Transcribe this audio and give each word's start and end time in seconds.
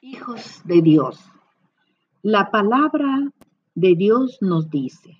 Hijos 0.00 0.62
de 0.64 0.80
Dios. 0.80 1.18
La 2.22 2.52
palabra 2.52 3.32
de 3.74 3.96
Dios 3.96 4.38
nos 4.40 4.70
dice, 4.70 5.18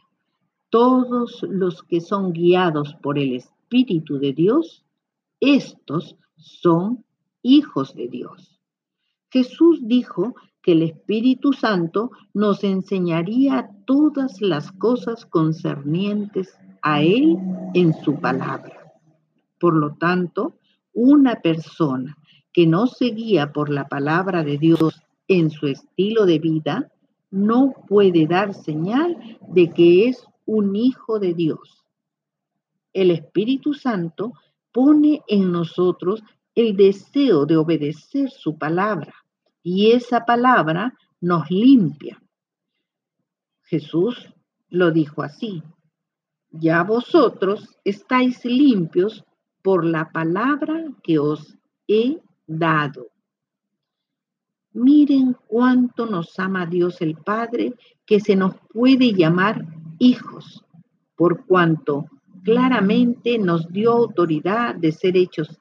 todos 0.71 1.45
los 1.49 1.83
que 1.83 2.01
son 2.01 2.33
guiados 2.33 2.95
por 3.03 3.19
el 3.19 3.33
Espíritu 3.33 4.21
de 4.21 4.33
Dios, 4.33 4.85
estos 5.41 6.15
son 6.37 7.05
hijos 7.43 7.93
de 7.97 8.07
Dios. 8.07 8.61
Jesús 9.31 9.81
dijo 9.83 10.37
que 10.63 10.73
el 10.73 10.83
Espíritu 10.83 11.53
Santo 11.53 12.13
nos 12.33 12.63
enseñaría 12.63 13.71
todas 13.85 14.41
las 14.41 14.71
cosas 14.71 15.27
concernientes 15.27 16.57
a 16.83 17.03
Él 17.03 17.37
en 17.75 17.95
su 18.05 18.21
palabra. 18.21 18.93
Por 19.59 19.75
lo 19.75 19.97
tanto, 19.97 20.55
una 20.93 21.41
persona 21.41 22.17
que 22.59 22.67
no 22.67 22.89
se 22.89 23.11
guía 23.11 23.53
por 23.53 23.71
la 23.71 23.87
palabra 23.87 24.43
de 24.43 24.59
Dios 24.59 25.01
en 25.29 25.49
su 25.49 25.69
estilo 25.69 26.27
de 26.27 26.41
vida, 26.41 26.91
no 27.31 27.73
puede 27.87 28.27
dar 28.27 28.53
señal 28.53 29.39
de 29.47 29.71
que 29.71 30.09
es 30.09 30.27
un 30.45 30.75
hijo 30.75 31.21
de 31.21 31.35
Dios. 31.35 31.85
El 32.93 33.13
Espíritu 33.13 33.75
Santo 33.75 34.33
pone 34.73 35.23
en 35.29 35.53
nosotros 35.53 36.21
el 36.57 36.77
deseo 36.77 37.47
de 37.47 37.57
obedecer 37.57 38.29
su 38.29 38.59
palabra 38.59 39.15
y 39.63 39.93
esa 39.93 40.25
palabra 40.25 40.99
nos 41.21 41.49
limpia. 41.53 42.21
Jesús 43.63 44.35
lo 44.69 44.91
dijo 44.91 45.23
así, 45.23 45.63
ya 46.51 46.83
vosotros 46.83 47.79
estáis 47.85 48.45
limpios 48.45 49.25
por 49.63 49.85
la 49.85 50.11
palabra 50.11 50.89
que 51.05 51.21
os 51.21 51.57
he 51.87 52.19
dado. 52.49 53.11
Miren 54.73 55.37
cuánto 55.47 56.07
nos 56.07 56.37
ama 56.39 56.67
Dios 56.67 57.01
el 57.01 57.15
Padre, 57.15 57.75
que 58.05 58.19
se 58.19 58.35
nos 58.35 58.57
puede 58.73 59.13
llamar 59.13 59.65
hijos, 59.99 60.65
por 61.15 61.47
cuanto 61.47 62.07
claramente 62.43 63.39
nos 63.39 63.69
dio 63.69 63.93
autoridad 63.93 64.75
de 64.75 64.93
ser 64.93 65.17
hechos 65.17 65.61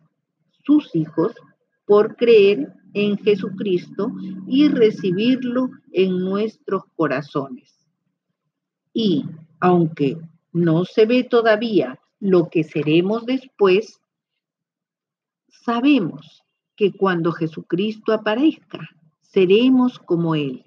sus 0.63 0.95
hijos 0.95 1.33
por 1.85 2.15
creer 2.15 2.73
en 2.93 3.17
Jesucristo 3.17 4.11
y 4.47 4.67
recibirlo 4.69 5.69
en 5.91 6.19
nuestros 6.19 6.83
corazones. 6.95 7.85
Y 8.93 9.25
aunque 9.59 10.17
no 10.51 10.85
se 10.85 11.05
ve 11.05 11.23
todavía 11.23 11.99
lo 12.19 12.49
que 12.49 12.63
seremos 12.63 13.25
después, 13.25 13.99
sabemos 15.49 16.43
que 16.77 16.93
cuando 16.93 17.33
Jesucristo 17.33 18.13
aparezca, 18.13 18.79
seremos 19.19 19.99
como 19.99 20.35
Él, 20.35 20.63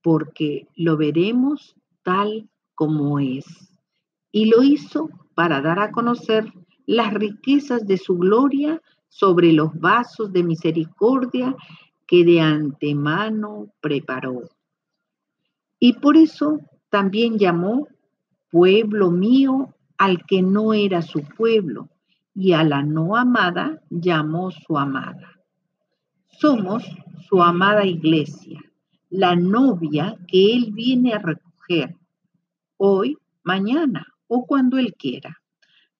porque 0.00 0.68
lo 0.76 0.96
veremos 0.96 1.76
tal 2.02 2.48
como 2.74 3.18
es. 3.18 3.44
Y 4.30 4.46
lo 4.46 4.62
hizo 4.62 5.10
para 5.34 5.60
dar 5.60 5.80
a 5.80 5.90
conocer 5.90 6.50
las 6.86 7.12
riquezas 7.12 7.86
de 7.86 7.98
su 7.98 8.16
gloria 8.16 8.80
sobre 9.08 9.52
los 9.52 9.78
vasos 9.78 10.32
de 10.32 10.44
misericordia 10.44 11.56
que 12.06 12.24
de 12.24 12.40
antemano 12.40 13.72
preparó. 13.80 14.48
Y 15.80 15.94
por 15.94 16.16
eso 16.16 16.60
también 16.88 17.38
llamó 17.38 17.88
pueblo 18.50 19.10
mío 19.10 19.74
al 19.98 20.24
que 20.24 20.42
no 20.42 20.72
era 20.72 21.02
su 21.02 21.22
pueblo, 21.22 21.88
y 22.36 22.52
a 22.52 22.62
la 22.62 22.82
no 22.82 23.16
amada 23.16 23.80
llamó 23.88 24.50
su 24.50 24.76
amada. 24.78 25.40
Somos 26.28 26.84
su 27.28 27.42
amada 27.42 27.86
iglesia, 27.86 28.60
la 29.08 29.34
novia 29.34 30.18
que 30.28 30.54
Él 30.54 30.70
viene 30.72 31.14
a 31.14 31.18
recoger 31.18 31.96
hoy, 32.76 33.16
mañana 33.42 34.06
o 34.28 34.44
cuando 34.46 34.76
Él 34.76 34.94
quiera, 34.98 35.40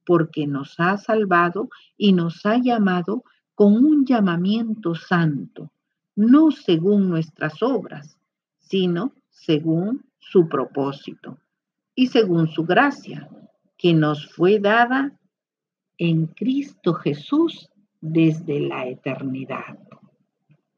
porque 0.04 0.46
nos 0.46 0.78
ha 0.78 0.98
salvado 0.98 1.70
y 1.96 2.12
nos 2.12 2.44
ha 2.44 2.58
llamado 2.58 3.24
con 3.54 3.72
un 3.72 4.04
llamamiento 4.04 4.94
santo, 4.94 5.72
no 6.14 6.50
según 6.50 7.08
nuestras 7.08 7.62
obras, 7.62 8.18
sino 8.58 9.14
según 9.30 10.04
su 10.18 10.48
propósito 10.50 11.38
y 11.94 12.08
según 12.08 12.48
su 12.48 12.64
gracia, 12.64 13.26
que 13.78 13.94
nos 13.94 14.30
fue 14.34 14.58
dada 14.58 15.12
en 15.98 16.26
Cristo 16.26 16.94
Jesús 16.94 17.70
desde 18.00 18.60
la 18.60 18.86
eternidad. 18.86 19.78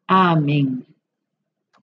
Amén. 0.06 0.86